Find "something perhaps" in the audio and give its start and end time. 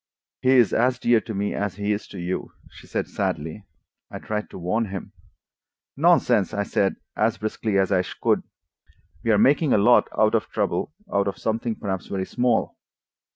11.37-12.07